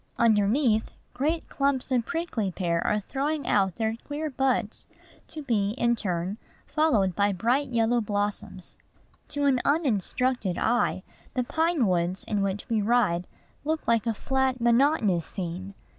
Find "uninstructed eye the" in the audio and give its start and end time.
9.63-11.43